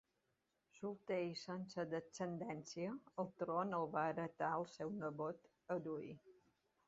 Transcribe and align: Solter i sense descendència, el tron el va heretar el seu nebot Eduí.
Solter 0.75 1.17
i 1.31 1.35
sense 1.41 1.83
descendència, 1.91 2.95
el 3.23 3.29
tron 3.43 3.77
el 3.81 3.87
va 3.97 4.07
heretar 4.13 4.49
el 4.61 4.67
seu 4.79 4.95
nebot 5.05 5.47
Eduí. 5.77 6.11